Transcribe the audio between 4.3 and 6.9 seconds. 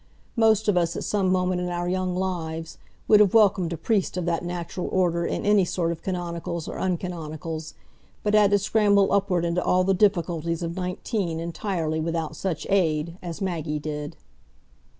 natural order in any sort of canonicals or